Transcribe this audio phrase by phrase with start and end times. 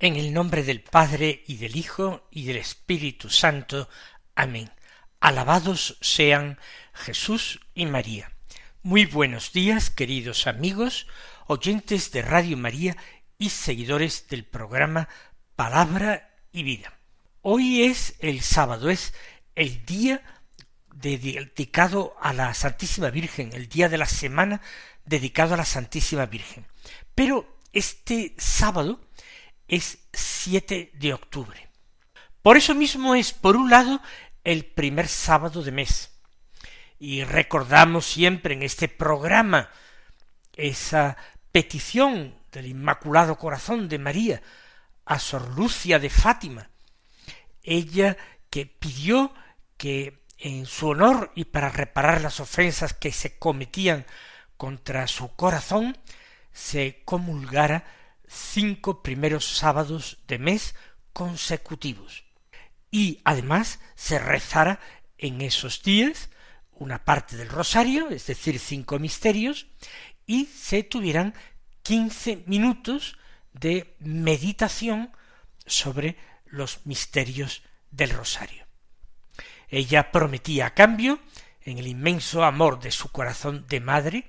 [0.00, 3.88] En el nombre del Padre y del Hijo y del Espíritu Santo.
[4.34, 4.70] Amén.
[5.20, 6.58] Alabados sean
[6.92, 8.32] Jesús y María.
[8.82, 11.06] Muy buenos días, queridos amigos,
[11.46, 12.96] oyentes de Radio María
[13.38, 15.08] y seguidores del programa
[15.54, 16.98] Palabra y Vida.
[17.40, 19.14] Hoy es el sábado, es
[19.54, 20.22] el día
[20.92, 24.60] dedicado a la Santísima Virgen, el día de la semana
[25.04, 26.66] dedicado a la Santísima Virgen.
[27.14, 29.00] Pero este sábado
[29.68, 31.68] es 7 de octubre.
[32.42, 34.00] Por eso mismo es, por un lado,
[34.44, 36.10] el primer sábado de mes.
[36.98, 39.70] Y recordamos siempre en este programa
[40.52, 41.16] esa
[41.50, 44.42] petición del Inmaculado Corazón de María
[45.04, 46.70] a Sor Lucia de Fátima,
[47.62, 48.16] ella
[48.50, 49.34] que pidió
[49.76, 54.06] que en su honor y para reparar las ofensas que se cometían
[54.56, 55.96] contra su corazón,
[56.52, 57.84] se comulgara
[58.34, 60.74] cinco primeros sábados de mes
[61.12, 62.24] consecutivos.
[62.90, 64.80] Y además se rezara
[65.18, 66.30] en esos días
[66.72, 69.66] una parte del rosario, es decir, cinco misterios,
[70.26, 71.34] y se tuvieran
[71.82, 73.16] quince minutos
[73.52, 75.12] de meditación
[75.66, 76.16] sobre
[76.46, 78.66] los misterios del rosario.
[79.68, 81.20] Ella prometía a cambio,
[81.62, 84.28] en el inmenso amor de su corazón de madre,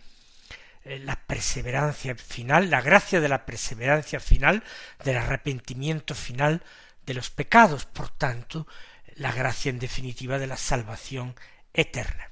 [0.85, 4.63] la perseverancia final, la gracia de la perseverancia final,
[5.03, 6.62] del arrepentimiento final
[7.06, 8.68] de los pecados, por tanto,
[9.16, 11.35] la gracia en definitiva de la salvación
[11.73, 12.29] eterna.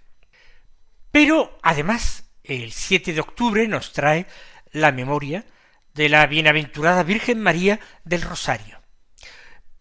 [1.11, 4.27] Pero además, el 7 de octubre nos trae
[4.71, 5.45] la memoria
[5.93, 8.81] de la bienaventurada Virgen María del Rosario.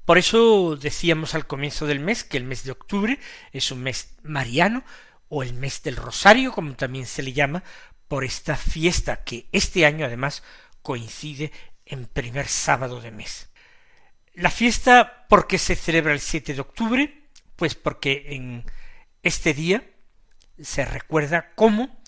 [0.04, 3.18] Por eso decíamos al comienzo del mes que el mes de octubre
[3.52, 4.84] es un mes mariano,
[5.34, 7.64] o el mes del Rosario, como también se le llama,
[8.12, 10.42] por esta fiesta que este año además
[10.82, 11.50] coincide
[11.86, 13.48] en primer sábado de mes.
[14.34, 17.22] La fiesta, ¿por qué se celebra el 7 de octubre?
[17.56, 18.66] Pues porque en
[19.22, 19.82] este día
[20.60, 22.02] se recuerda cómo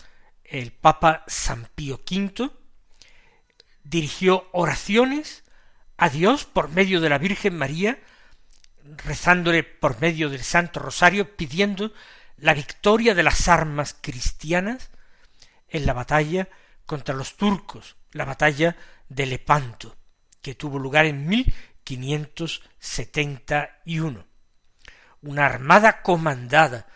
[0.45, 2.51] el Papa San Pío V
[3.83, 5.43] dirigió oraciones
[5.97, 7.99] a Dios por medio de la Virgen María,
[9.07, 11.95] rezándole por medio del Santo Rosario, pidiendo
[12.37, 14.91] la victoria de las armas cristianas
[15.75, 16.49] en la batalla
[16.87, 18.75] contra los turcos, la batalla
[19.09, 19.97] de Lepanto,
[20.41, 24.25] que tuvo lugar en 1571.
[25.23, 26.87] Una armada comandada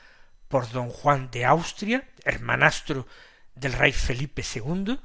[0.46, 3.08] por don Juan de Austria, hermanastro
[3.56, 5.00] del rey Felipe II,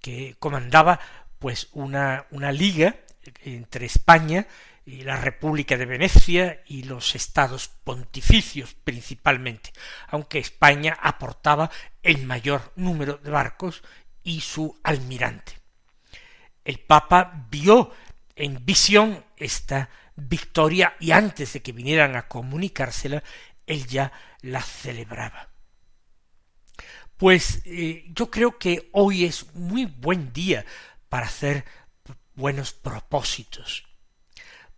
[0.00, 0.98] que comandaba
[1.38, 2.96] pues una, una liga
[3.44, 4.48] entre España
[4.86, 9.72] y la República de Venecia y los estados pontificios principalmente,
[10.08, 11.70] aunque España aportaba
[12.04, 13.82] el mayor número de barcos
[14.22, 15.54] y su almirante.
[16.64, 17.92] El Papa vio
[18.36, 23.24] en visión esta victoria y antes de que vinieran a comunicársela,
[23.66, 25.48] él ya la celebraba.
[27.16, 30.64] Pues eh, yo creo que hoy es muy buen día
[31.08, 31.64] para hacer
[32.36, 33.85] buenos propósitos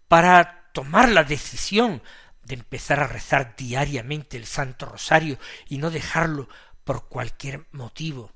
[0.08, 2.02] para tomar la decisión
[2.44, 5.38] de empezar a rezar diariamente el Santo Rosario
[5.68, 6.48] y no dejarlo
[6.84, 8.32] por cualquier motivo.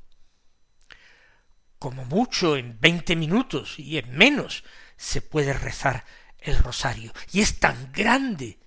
[1.78, 4.64] Como mucho en veinte minutos y en menos
[4.96, 6.05] se puede rezar
[6.38, 7.12] el rosario.
[7.32, 8.58] Y es tan grande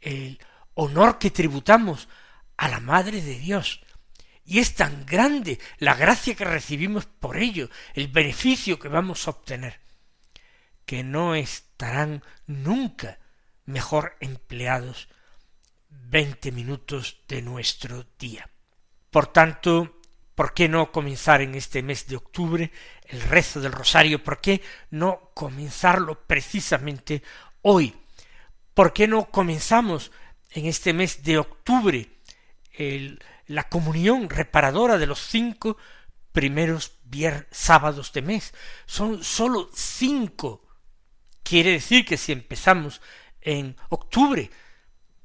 [0.00, 0.38] el
[0.74, 2.08] honor que tributamos
[2.56, 3.80] a la Madre de Dios.
[4.44, 9.30] Y es tan grande la gracia que recibimos por ello, el beneficio que vamos a
[9.30, 9.80] obtener,
[10.84, 11.34] que no
[11.74, 13.18] estarán nunca
[13.66, 15.08] mejor empleados
[15.88, 18.48] veinte minutos de nuestro día.
[19.10, 20.00] Por tanto,
[20.36, 22.70] ¿por qué no comenzar en este mes de octubre
[23.06, 24.22] el rezo del rosario?
[24.22, 27.24] ¿Por qué no comenzarlo precisamente
[27.62, 27.92] hoy?
[28.72, 30.12] ¿Por qué no comenzamos
[30.50, 32.08] en este mes de octubre
[33.46, 35.76] la comunión reparadora de los cinco
[36.30, 36.92] primeros
[37.50, 38.54] sábados de mes.
[38.86, 40.63] Son sólo cinco.
[41.44, 43.00] Quiere decir que si empezamos
[43.40, 44.50] en octubre,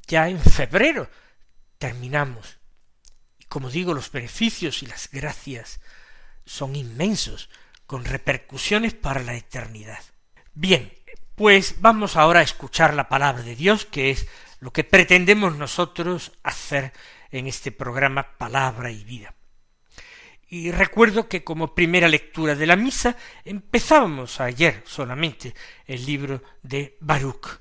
[0.05, 1.09] ya en febrero
[1.79, 2.59] terminamos.
[3.39, 5.79] Y como digo, los beneficios y las gracias
[6.45, 7.49] son inmensos,
[7.87, 10.03] con repercusiones para la eternidad.
[10.53, 10.93] Bien,
[11.35, 14.27] pues vamos ahora a escuchar la palabra de Dios, que es
[14.59, 16.91] lo que pretendemos nosotros hacer
[17.31, 19.33] en este programa Palabra y Vida.
[20.49, 23.15] Y recuerdo que como primera lectura de la misa
[23.45, 25.53] empezábamos ayer solamente
[25.85, 27.59] el libro de Baruch.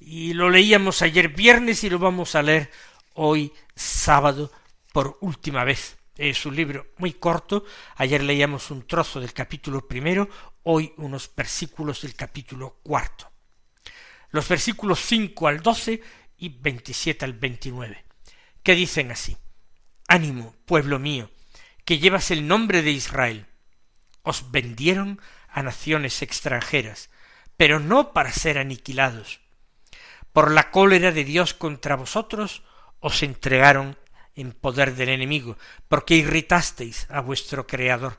[0.00, 2.70] Y lo leíamos ayer viernes y lo vamos a leer
[3.14, 4.50] hoy sábado
[4.92, 5.96] por última vez.
[6.16, 7.64] Es un libro muy corto.
[7.96, 10.28] Ayer leíamos un trozo del capítulo primero,
[10.64, 13.30] hoy unos versículos del capítulo cuarto.
[14.30, 16.02] Los versículos cinco al doce
[16.38, 18.04] y veintisiete al veintinueve,
[18.64, 19.36] que dicen así.
[20.08, 21.30] Ánimo, pueblo mío,
[21.84, 23.46] que llevas el nombre de Israel.
[24.22, 27.10] Os vendieron a naciones extranjeras,
[27.56, 29.40] pero no para ser aniquilados.
[30.32, 32.62] Por la cólera de Dios contra vosotros
[33.00, 33.96] os entregaron
[34.34, 35.56] en poder del enemigo,
[35.88, 38.18] porque irritasteis a vuestro Creador,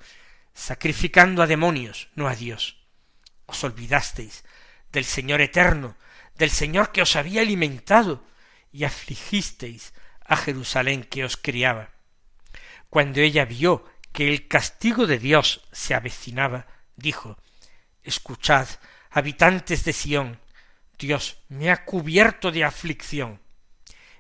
[0.54, 2.78] sacrificando a demonios, no a Dios.
[3.46, 4.46] Os olvidasteis
[4.92, 5.98] del Señor eterno,
[6.36, 8.24] del Señor que os había alimentado,
[8.72, 9.94] y afligisteis
[10.26, 11.95] a Jerusalén que os criaba.
[12.96, 13.84] Cuando ella vio
[14.14, 16.66] que el castigo de Dios se avecinaba,
[16.96, 17.38] dijo
[18.04, 18.70] Escuchad,
[19.10, 20.40] habitantes de Sión,
[20.98, 23.42] Dios me ha cubierto de aflicción.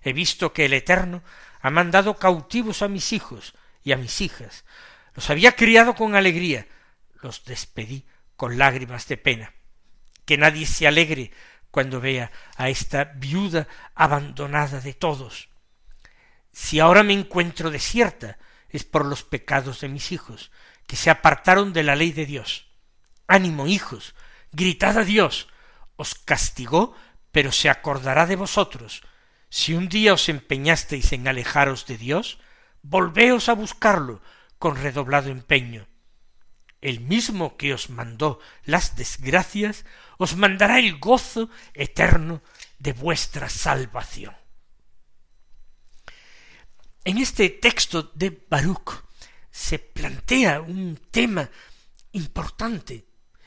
[0.01, 1.23] He visto que el Eterno
[1.61, 4.65] ha mandado cautivos a mis hijos y a mis hijas.
[5.13, 6.67] Los había criado con alegría,
[7.21, 8.05] los despedí
[8.35, 9.53] con lágrimas de pena.
[10.25, 11.31] Que nadie se alegre
[11.71, 15.47] cuando vea a esta viuda abandonada de todos.
[16.51, 18.37] Si ahora me encuentro desierta,
[18.69, 20.51] es por los pecados de mis hijos,
[20.87, 22.67] que se apartaron de la ley de Dios.
[23.27, 24.15] Ánimo, hijos,
[24.51, 25.47] gritad a Dios,
[25.95, 26.95] os castigó,
[27.31, 29.03] pero se acordará de vosotros.
[29.49, 32.39] Si un día os empeñasteis en alejaros de Dios,
[32.81, 34.21] volveos a buscarlo
[34.59, 35.87] con redoblado empeño.
[36.81, 39.85] El mismo que os mandó las desgracias,
[40.17, 42.41] os mandará el gozo eterno
[42.77, 44.35] de vuestra salvación.
[47.05, 49.03] En este texto de Baruch
[49.51, 51.47] se plantea un tema
[52.13, 53.05] importante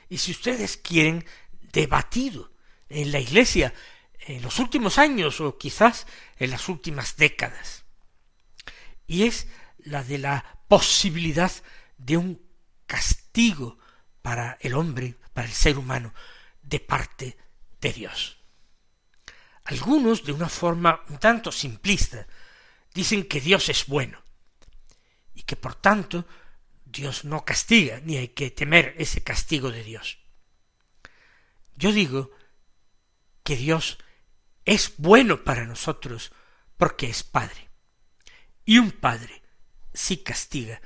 [0.09, 1.27] y si ustedes quieren
[1.73, 2.53] debatido
[2.89, 3.75] en la Iglesia
[4.21, 6.07] en los últimos años o quizás
[6.37, 7.85] en las últimas décadas
[9.09, 11.51] y es la de la posibilidad
[11.97, 12.41] de un
[12.87, 13.77] castigo
[14.23, 16.15] para el hombre, para el ser humano,
[16.63, 17.37] de parte
[17.81, 18.39] de Dios.
[19.65, 22.27] Algunos, de una forma un tanto simplista,
[22.95, 24.23] dicen que Dios es bueno
[25.35, 26.27] y que por tanto
[26.85, 30.19] Dios no castiga, ni hay que temer ese castigo de Dios.
[31.77, 32.31] Yo digo
[33.45, 33.99] que Dios
[34.65, 36.33] es bueno para nosotros
[36.77, 37.69] porque es Padre.
[38.65, 39.43] Y un Padre
[39.95, 40.81] sí castiga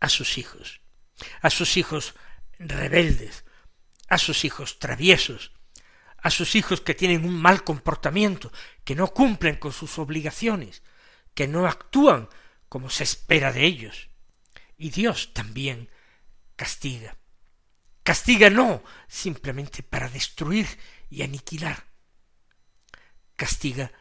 [0.00, 0.80] a sus hijos,
[1.40, 2.14] a sus hijos
[2.58, 3.44] rebeldes,
[4.08, 5.52] a sus hijos traviesos,
[6.18, 8.52] a sus hijos que tienen un mal comportamiento,
[8.84, 10.82] que no cumplen con sus obligaciones,
[11.36, 12.28] que no actúan
[12.68, 14.08] como se espera de ellos.
[14.78, 15.90] Y Dios también
[16.56, 17.16] castiga.
[18.02, 20.66] Castiga no simplemente para destruir
[21.10, 21.84] y aniquilar.
[23.36, 23.92] Castiga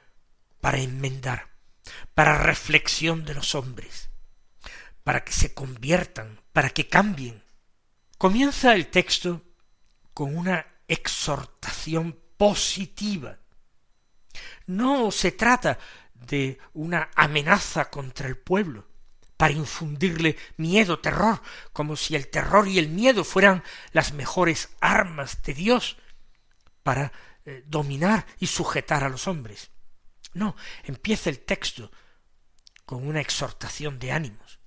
[0.62, 1.50] para enmendar,
[2.14, 4.10] para reflexión de los hombres,
[5.04, 7.44] para que se conviertan, para que cambien.
[8.18, 9.44] Comienza el texto
[10.14, 13.40] con una exhortación positiva.
[14.68, 15.78] No se trata
[16.16, 18.88] de una amenaza contra el pueblo,
[19.38, 21.42] para infundirle miedo, terror,
[21.74, 25.98] como si el terror y el miedo fueran las mejores armas de Dios
[26.84, 27.12] para
[27.46, 29.70] eh, dominar y sujetar a los hombres.
[30.34, 31.92] No, empieza el texto
[32.86, 34.60] con una exhortación de ánimos.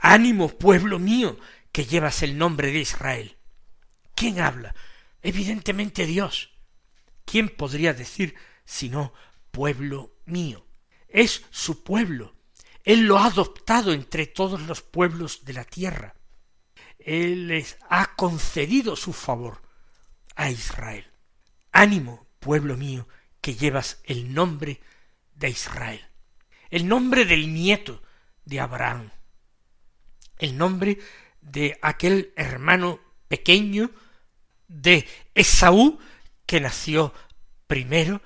[0.00, 1.38] Ánimo, pueblo mío,
[1.72, 3.36] que llevas el nombre de Israel.
[4.14, 4.74] ¿Quién habla?
[5.22, 6.50] Evidentemente Dios.
[7.24, 8.34] ¿Quién podría decir
[8.64, 9.14] sino
[9.58, 10.64] pueblo mío?
[11.08, 12.32] es su pueblo.
[12.84, 16.14] Él lo ha adoptado entre todos los pueblos de la tierra.
[17.00, 19.60] Él les ha concedido su favor
[20.36, 21.10] a Israel.
[21.72, 23.08] Ánimo, pueblo mío,
[23.40, 24.80] que llevas el nombre
[25.34, 26.06] de Israel,
[26.70, 28.00] el nombre del nieto
[28.44, 29.10] de Abraham,
[30.38, 31.00] el nombre
[31.40, 33.90] de aquel hermano pequeño
[34.68, 35.98] de Esaú
[36.46, 37.12] que nació
[37.66, 38.22] primero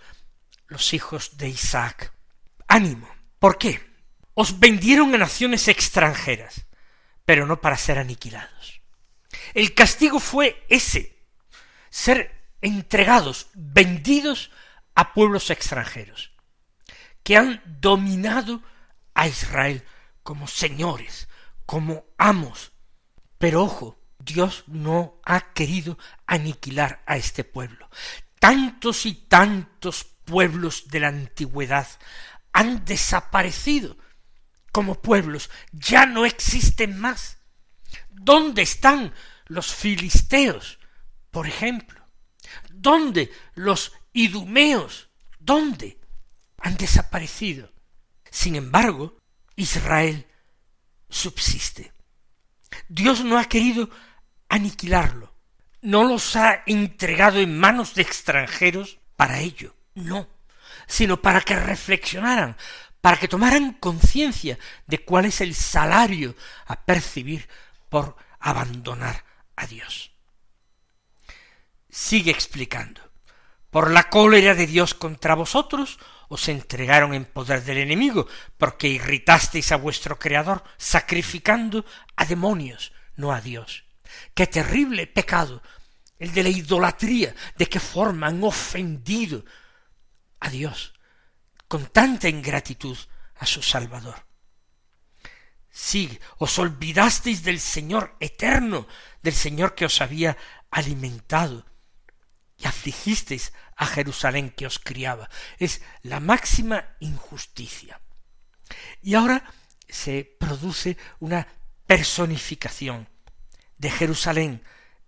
[0.72, 2.12] los hijos de Isaac
[2.66, 3.08] ánimo.
[3.38, 3.80] ¿Por qué?
[4.34, 6.66] Os vendieron a naciones extranjeras,
[7.24, 8.80] pero no para ser aniquilados.
[9.54, 11.22] El castigo fue ese,
[11.90, 14.50] ser entregados, vendidos
[14.94, 16.32] a pueblos extranjeros,
[17.22, 18.62] que han dominado
[19.14, 19.84] a Israel
[20.22, 21.28] como señores,
[21.66, 22.72] como amos.
[23.38, 27.90] Pero ojo, Dios no ha querido aniquilar a este pueblo.
[28.38, 31.88] Tantos y tantos pueblos de la antigüedad
[32.52, 33.96] han desaparecido
[34.72, 37.38] como pueblos, ya no existen más.
[38.10, 39.12] ¿Dónde están
[39.46, 40.78] los filisteos,
[41.30, 42.02] por ejemplo?
[42.70, 45.10] ¿Dónde los idumeos?
[45.38, 46.00] ¿Dónde?
[46.58, 47.72] Han desaparecido.
[48.30, 49.18] Sin embargo,
[49.56, 50.26] Israel
[51.10, 51.92] subsiste.
[52.88, 53.90] Dios no ha querido
[54.48, 55.34] aniquilarlo,
[55.82, 60.28] no los ha entregado en manos de extranjeros para ello, no,
[60.86, 62.56] sino para que reflexionaran,
[63.00, 66.34] para que tomaran conciencia de cuál es el salario
[66.66, 67.48] a percibir
[67.88, 69.24] por abandonar
[69.56, 70.12] a Dios.
[71.90, 73.00] Sigue explicando.
[73.70, 78.26] Por la cólera de Dios contra vosotros os entregaron en poder del enemigo,
[78.58, 81.84] porque irritasteis a vuestro Creador, sacrificando
[82.16, 83.84] a demonios, no a Dios.
[84.34, 85.62] Qué terrible pecado
[86.18, 89.44] el de la idolatría, de qué forma han ofendido
[90.42, 90.92] a Dios
[91.68, 92.98] con tanta ingratitud
[93.36, 94.26] a su Salvador.
[95.70, 98.86] Sí, os olvidasteis del Señor eterno,
[99.22, 100.36] del Señor que os había
[100.70, 101.64] alimentado,
[102.58, 105.30] y afligisteis a Jerusalén que os criaba.
[105.58, 108.02] Es la máxima injusticia.
[109.00, 109.44] Y ahora
[109.88, 111.48] se produce una
[111.86, 113.08] personificación
[113.78, 114.62] de Jerusalén,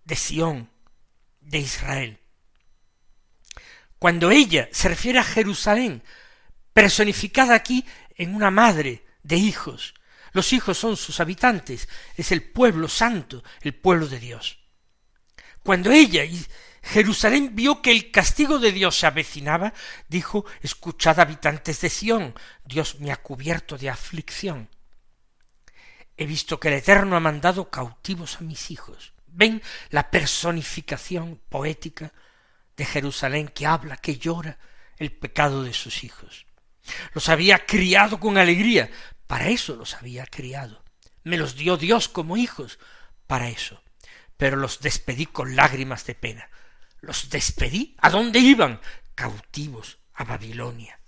[0.05, 0.71] de Sión,
[1.41, 2.24] de Israel.
[4.05, 6.03] Cuando ella se refiere a Jerusalén,
[6.75, 9.95] personificada aquí en una madre de hijos,
[10.33, 14.59] los hijos son sus habitantes, es el pueblo santo, el pueblo de Dios.
[15.63, 16.39] Cuando ella y
[16.83, 19.73] Jerusalén vio que el castigo de Dios se avecinaba,
[20.07, 24.69] dijo, escuchad habitantes de Sión, Dios me ha cubierto de aflicción.
[26.19, 29.15] He visto que el Eterno ha mandado cautivos a mis hijos.
[29.29, 32.13] Ven la personificación poética
[32.77, 34.59] de Jerusalén que habla, que llora
[34.97, 36.47] el pecado de sus hijos.
[37.13, 38.91] Los había criado con alegría,
[39.27, 40.83] para eso los había criado.
[41.23, 42.79] Me los dio Dios como hijos,
[43.27, 43.83] para eso.
[44.37, 46.51] Pero los despedí con lágrimas de pena.
[47.01, 47.97] Los despedí.
[47.99, 48.81] ¿A dónde iban?
[49.15, 50.99] Cautivos a Babilonia.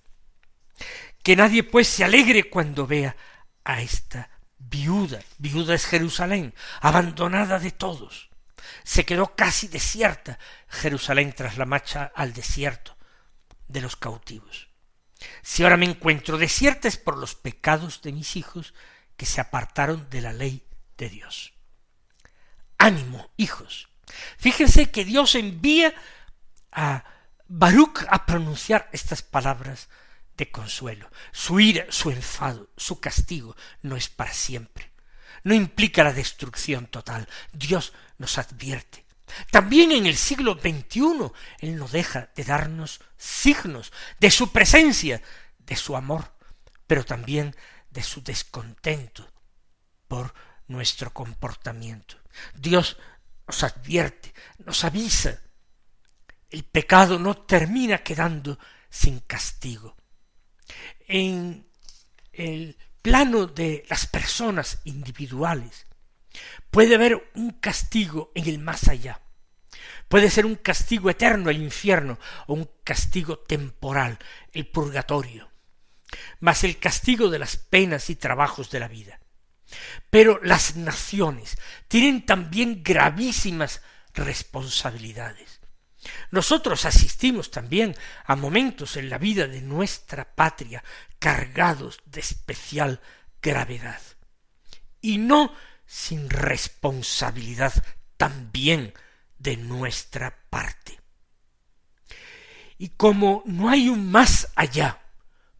[1.23, 3.16] Que nadie pues se alegre cuando vea
[3.64, 8.30] a esta viuda, viuda es Jerusalén, abandonada de todos.
[8.85, 12.96] Se quedó casi desierta Jerusalén tras la marcha al desierto
[13.68, 14.68] de los cautivos.
[15.42, 18.75] Si ahora me encuentro desierta es por los pecados de mis hijos
[19.16, 20.66] que se apartaron de la ley
[20.99, 21.54] de Dios.
[22.78, 23.88] Ánimo, hijos.
[24.38, 25.94] Fíjense que Dios envía
[26.70, 27.04] a
[27.49, 29.88] Baruch a pronunciar estas palabras
[30.37, 31.11] de consuelo.
[31.32, 34.92] Su ira, su enfado, su castigo no es para siempre.
[35.44, 37.28] No implica la destrucción total.
[37.52, 39.04] Dios nos advierte.
[39.50, 45.20] También en el siglo XXI Él no deja de darnos signos de su presencia,
[45.58, 46.32] de su amor,
[46.87, 47.54] pero también
[47.90, 49.28] de su descontento
[50.06, 50.32] por
[50.68, 52.16] nuestro comportamiento.
[52.54, 52.96] Dios
[53.46, 54.32] nos advierte,
[54.64, 55.40] nos avisa.
[56.49, 58.58] El pecado no termina quedando
[58.88, 59.96] sin castigo
[61.08, 61.68] en
[62.32, 65.86] el plano de las personas individuales.
[66.71, 69.21] Puede haber un castigo en el más allá.
[70.09, 74.19] Puede ser un castigo eterno, el infierno, o un castigo temporal,
[74.52, 75.50] el purgatorio,
[76.40, 79.21] más el castigo de las penas y trabajos de la vida.
[80.11, 81.57] Pero las naciones
[81.88, 83.83] tienen también gravísimas
[84.14, 85.61] responsabilidades.
[86.31, 90.85] Nosotros asistimos también a momentos en la vida de nuestra patria
[91.19, 93.00] cargados de especial
[93.43, 94.00] gravedad.
[95.00, 95.52] Y no
[95.87, 97.73] sin responsabilidad
[98.16, 98.93] también
[99.38, 101.00] de nuestra parte.
[102.78, 105.00] Y como no hay un más allá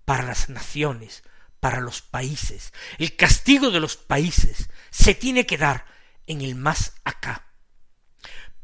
[0.05, 1.23] para las naciones,
[1.61, 5.87] para los países, el castigo de los países se tiene que dar
[6.27, 7.47] en el más acá,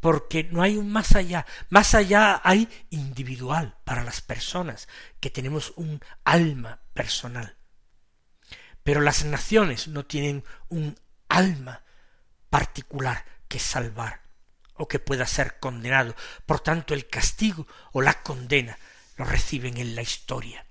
[0.00, 1.46] porque no hay un más allá.
[1.70, 4.88] Más allá hay individual para las personas,
[5.20, 7.56] que tenemos un alma personal.
[8.82, 10.98] Pero las naciones no tienen un
[11.32, 11.82] alma
[12.50, 14.20] particular que salvar
[14.74, 16.14] o que pueda ser condenado.
[16.46, 18.78] Por tanto, el castigo o la condena
[19.16, 20.66] lo reciben en la historia.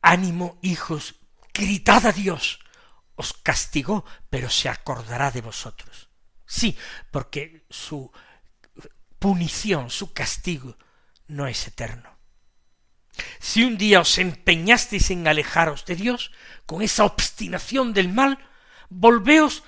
[0.00, 1.14] Ánimo, hijos,
[1.54, 2.60] gritad a Dios,
[3.14, 6.08] os castigó, pero se acordará de vosotros.
[6.44, 6.76] Sí,
[7.10, 8.10] porque su
[9.18, 10.76] punición, su castigo,
[11.28, 12.18] no es eterno.
[13.38, 16.32] Si un día os empeñasteis en alejaros de Dios,
[16.66, 18.38] con esa obstinación del mal,
[18.92, 19.64] volveos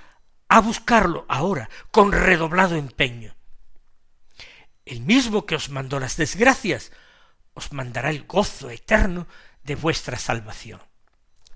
[0.48, 3.34] a buscarlo ahora, con redoblado empeño.
[4.84, 6.92] El mismo que os mandó las desgracias,
[7.54, 9.26] os mandará el gozo eterno
[9.62, 10.80] de vuestra salvación.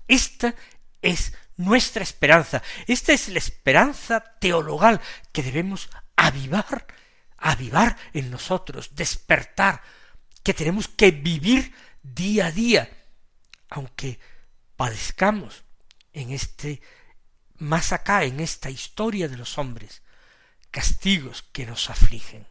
[0.07, 0.55] Esta
[1.01, 4.99] es nuestra esperanza, esta es la esperanza teologal
[5.31, 6.87] que debemos avivar,
[7.37, 9.81] avivar en nosotros, despertar,
[10.43, 12.89] que tenemos que vivir día a día,
[13.69, 14.19] aunque
[14.75, 15.63] padezcamos
[16.13, 16.81] en este
[17.59, 20.01] más acá, en esta historia de los hombres,
[20.71, 22.47] castigos que nos afligen.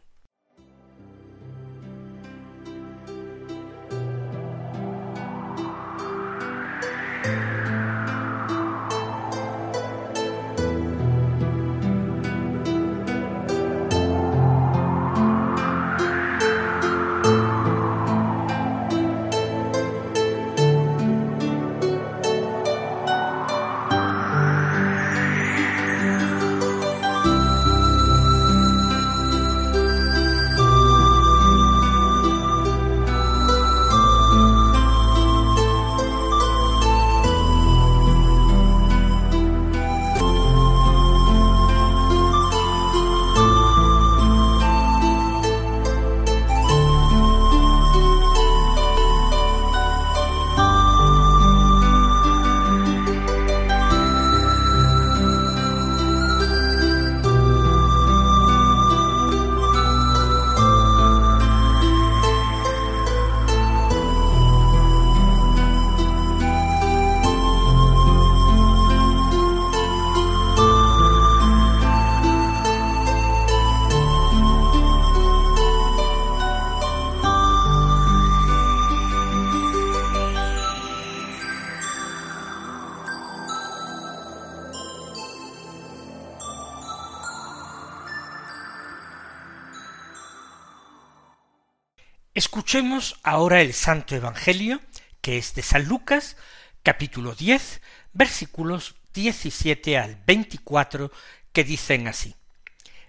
[92.69, 94.79] Escuchemos ahora el Santo Evangelio,
[95.21, 96.37] que es de San Lucas,
[96.83, 97.81] capítulo diez,
[98.13, 101.11] versículos diecisiete al veinticuatro,
[101.51, 102.35] que dicen así.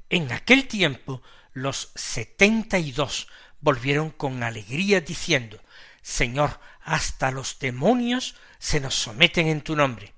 [0.09, 1.21] En aquel tiempo
[1.53, 3.29] los setenta y dos
[3.61, 5.63] volvieron con alegría diciendo,
[6.01, 10.15] Señor, hasta los demonios se nos someten en tu nombre.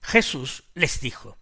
[0.00, 1.36] Jesús les dijo,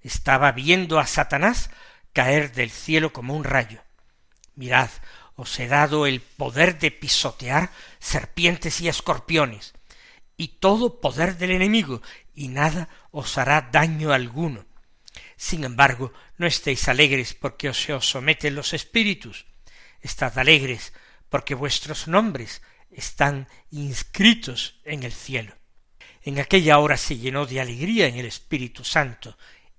[0.00, 1.70] estaba viendo a Satanás
[2.12, 3.84] caer del cielo como un rayo.
[4.56, 4.90] Mirad,
[5.42, 9.74] os he dado el poder de pisotear serpientes y escorpiones,
[10.36, 12.00] y todo poder del enemigo,
[12.34, 14.64] y nada os hará daño alguno.
[15.36, 19.46] Sin embargo, no estéis alegres porque os se os someten los espíritus,
[20.00, 20.92] estad alegres
[21.28, 25.54] porque vuestros nombres están inscritos en el cielo.
[26.22, 29.36] En aquella hora se llenó de alegría en el Espíritu Santo,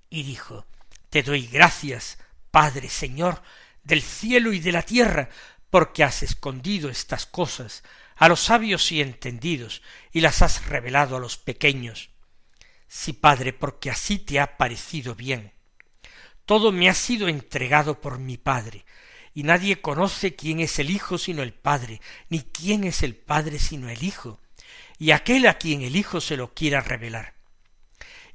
[0.09, 0.65] y dijo
[1.09, 2.17] Te doy gracias,
[2.51, 3.41] Padre Señor,
[3.83, 5.29] del cielo y de la tierra,
[5.73, 7.81] porque has escondido estas cosas
[8.15, 9.81] a los sabios y entendidos,
[10.11, 12.11] y las has revelado a los pequeños.
[12.87, 15.51] Sí, Padre, porque así te ha parecido bien.
[16.45, 18.85] Todo me ha sido entregado por mi Padre,
[19.33, 23.57] y nadie conoce quién es el Hijo sino el Padre, ni quién es el Padre
[23.57, 24.39] sino el Hijo,
[24.99, 27.33] y aquel a quien el Hijo se lo quiera revelar.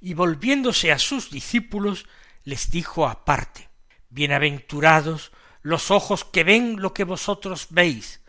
[0.01, 2.09] Y volviéndose a sus discípulos,
[2.43, 3.69] les dijo aparte,
[4.11, 5.31] Bienaventurados
[5.69, 8.23] los ojos que ven lo que vosotros veis,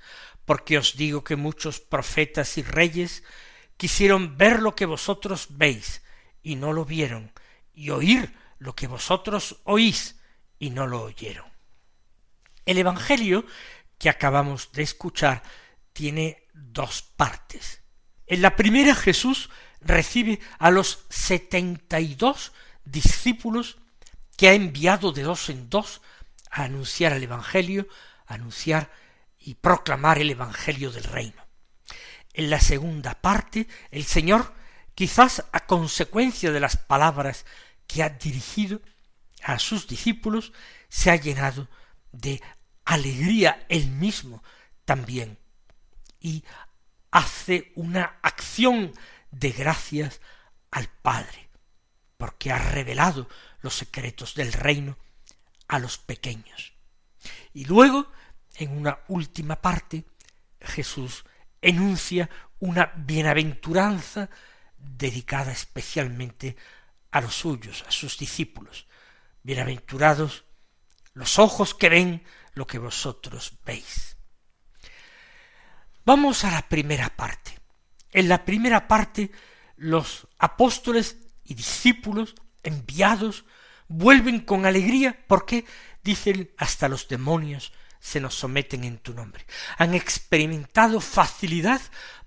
[0.43, 3.23] porque os digo que muchos profetas y reyes
[3.77, 6.03] quisieron ver lo que vosotros veis,
[6.43, 7.31] y no lo vieron,
[7.73, 10.19] y oír lo que vosotros oís,
[10.59, 11.45] y no lo oyeron.
[12.65, 13.45] El Evangelio
[13.97, 15.41] que acabamos de escuchar
[15.93, 17.81] tiene dos partes.
[18.27, 19.49] En la primera Jesús
[19.79, 22.51] recibe a los setenta y dos
[22.83, 23.77] discípulos
[24.35, 26.01] que ha enviado de dos en dos
[26.49, 27.87] anunciar el Evangelio,
[28.25, 28.91] anunciar
[29.37, 31.45] y proclamar el Evangelio del reino.
[32.33, 34.53] En la segunda parte, el Señor,
[34.95, 37.45] quizás a consecuencia de las palabras
[37.87, 38.81] que ha dirigido
[39.43, 40.51] a sus discípulos,
[40.89, 41.67] se ha llenado
[42.11, 42.41] de
[42.85, 44.43] alegría él mismo
[44.85, 45.37] también
[46.19, 46.43] y
[47.11, 48.93] hace una acción
[49.31, 50.21] de gracias
[50.71, 51.49] al Padre,
[52.17, 53.27] porque ha revelado
[53.61, 54.97] los secretos del reino
[55.69, 56.73] a los pequeños.
[57.53, 58.11] Y luego,
[58.55, 60.03] en una última parte,
[60.59, 61.23] Jesús
[61.61, 62.29] enuncia
[62.59, 64.29] una bienaventuranza
[64.77, 66.57] dedicada especialmente
[67.11, 68.87] a los suyos, a sus discípulos.
[69.43, 70.43] Bienaventurados
[71.13, 74.17] los ojos que ven lo que vosotros veis.
[76.05, 77.57] Vamos a la primera parte.
[78.11, 79.31] En la primera parte
[79.77, 83.45] los apóstoles y discípulos enviados
[83.89, 85.65] vuelven con alegría porque
[86.01, 89.45] dicen hasta los demonios se nos someten en tu nombre.
[89.77, 91.81] Han experimentado facilidad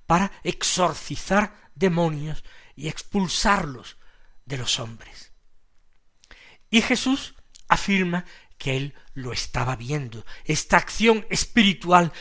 [0.07, 2.45] para exorcizar demonios
[2.77, 3.97] y expulsarlos
[4.45, 5.33] de los hombres.
[6.69, 7.35] Y Jesús
[7.69, 8.27] afirma
[8.59, 10.25] que él lo estaba viendo.
[10.45, 12.13] Esta acción espiritual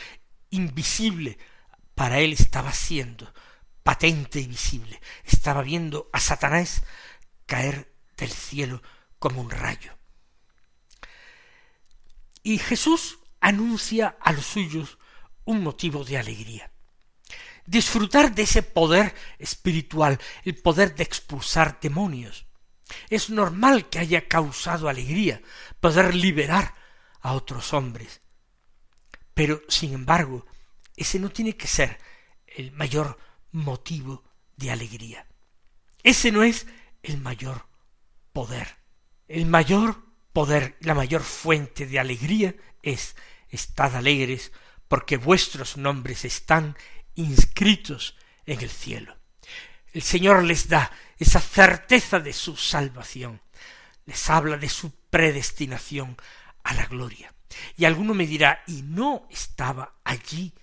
[0.49, 1.37] invisible
[1.95, 3.33] para él estaba siendo
[3.83, 5.01] patente y visible.
[5.25, 6.83] Estaba viendo a Satanás
[7.45, 8.81] caer del cielo
[9.21, 9.95] como un rayo.
[12.41, 14.97] Y Jesús anuncia a los suyos
[15.45, 16.71] un motivo de alegría.
[17.67, 22.47] Disfrutar de ese poder espiritual, el poder de expulsar demonios.
[23.11, 25.39] Es normal que haya causado alegría
[25.79, 26.73] poder liberar
[27.21, 28.21] a otros hombres.
[29.35, 30.47] Pero, sin embargo,
[30.97, 31.99] ese no tiene que ser
[32.47, 33.19] el mayor
[33.51, 34.23] motivo
[34.57, 35.27] de alegría.
[36.01, 36.65] Ese no es
[37.03, 37.67] el mayor
[38.33, 38.80] poder.
[39.31, 43.15] El mayor poder, la mayor fuente de alegría es
[43.47, 44.51] estad alegres
[44.89, 46.75] porque vuestros nombres están
[47.15, 49.15] inscritos en el cielo.
[49.93, 53.39] El Señor les da esa certeza de su salvación,
[54.05, 56.17] les habla de su predestinación
[56.63, 57.33] a la gloria.
[57.77, 60.53] Y alguno me dirá, ¿y no estaba allí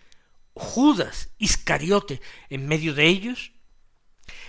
[0.52, 3.52] Judas Iscariote en medio de ellos?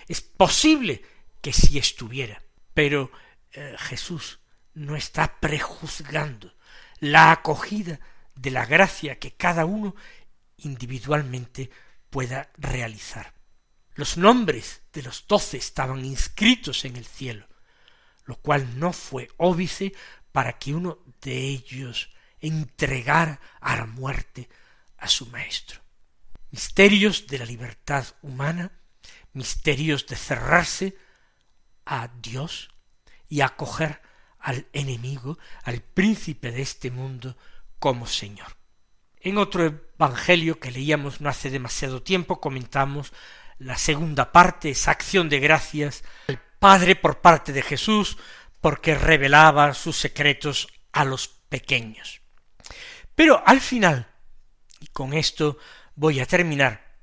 [0.09, 1.03] Es posible
[1.41, 3.11] que sí estuviera, pero
[3.53, 4.39] eh, Jesús
[4.73, 6.53] no está prejuzgando
[6.99, 7.99] la acogida
[8.35, 9.95] de la gracia que cada uno
[10.57, 11.69] individualmente
[12.09, 13.33] pueda realizar.
[13.95, 17.47] Los nombres de los doce estaban inscritos en el cielo,
[18.25, 19.93] lo cual no fue óbice
[20.31, 22.09] para que uno de ellos
[22.39, 24.49] entregara a la muerte
[24.97, 25.81] a su maestro.
[26.51, 28.71] Misterios de la libertad humana,
[29.33, 30.97] misterios de cerrarse
[31.85, 32.69] a Dios
[33.29, 34.01] y acoger
[34.39, 37.37] al enemigo, al príncipe de este mundo,
[37.77, 38.57] como Señor.
[39.21, 43.13] En otro evangelio que leíamos no hace demasiado tiempo comentamos
[43.57, 48.17] la segunda parte, esa acción de gracias al Padre por parte de Jesús,
[48.61, 52.21] porque revelaba sus secretos a los pequeños.
[53.15, 54.07] Pero al final,
[54.79, 55.57] y con esto
[55.95, 56.95] voy a terminar,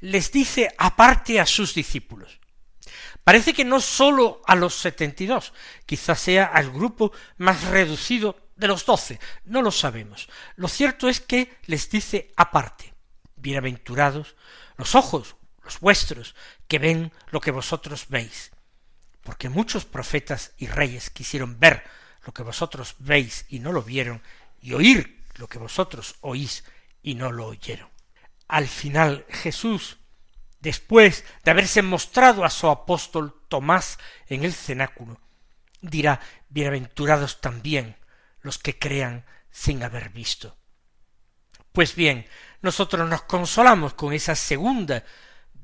[0.00, 2.38] les dice aparte a sus discípulos.
[3.24, 5.54] Parece que no sólo a los setenta y dos,
[5.86, 10.28] quizás sea al grupo más reducido de los doce, no lo sabemos.
[10.56, 12.92] Lo cierto es que les dice aparte,
[13.36, 14.36] bienaventurados
[14.76, 16.34] los ojos, los vuestros,
[16.68, 18.52] que ven lo que vosotros veis,
[19.22, 21.82] porque muchos profetas y reyes quisieron ver
[22.26, 24.22] lo que vosotros veis y no lo vieron,
[24.60, 26.64] y oír lo que vosotros oís
[27.02, 27.88] y no lo oyeron.
[28.48, 29.98] Al final Jesús,
[30.64, 35.20] después de haberse mostrado a su apóstol Tomás en el cenáculo,
[35.80, 37.96] dirá, bienaventurados también
[38.40, 40.56] los que crean sin haber visto.
[41.70, 42.26] Pues bien,
[42.62, 45.04] nosotros nos consolamos con esa segunda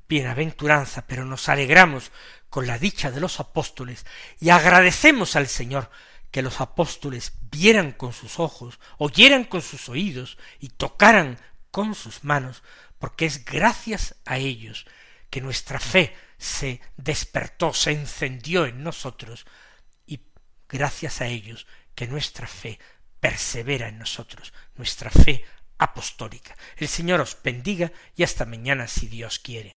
[0.06, 2.12] bienaventuranza, pero nos alegramos
[2.50, 4.04] con la dicha de los apóstoles
[4.38, 5.90] y agradecemos al Señor
[6.30, 11.38] que los apóstoles vieran con sus ojos, oyeran con sus oídos y tocaran
[11.70, 12.62] con sus manos,
[13.00, 14.86] porque es gracias a ellos
[15.30, 19.46] que nuestra fe se despertó, se encendió en nosotros,
[20.06, 20.20] y
[20.68, 22.78] gracias a ellos que nuestra fe
[23.18, 25.44] persevera en nosotros, nuestra fe
[25.78, 26.56] apostólica.
[26.76, 29.76] El Señor os bendiga y hasta mañana si Dios quiere.